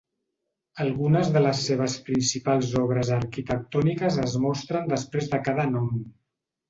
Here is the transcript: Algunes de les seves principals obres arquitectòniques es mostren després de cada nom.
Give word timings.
Algunes 0.85 1.27
de 1.35 1.43
les 1.47 1.59
seves 1.65 1.97
principals 2.07 2.73
obres 2.85 3.13
arquitectòniques 3.19 4.21
es 4.25 4.39
mostren 4.47 4.93
després 4.95 5.31
de 5.35 5.43
cada 5.51 5.69
nom. 5.75 5.93